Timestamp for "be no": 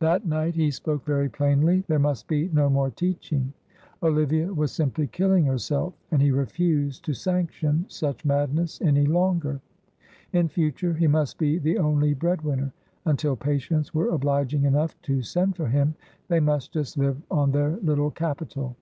2.26-2.68